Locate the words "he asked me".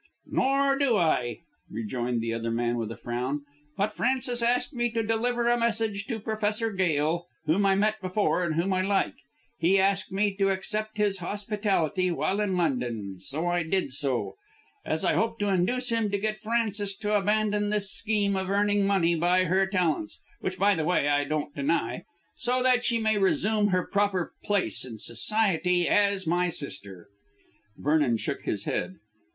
9.59-10.35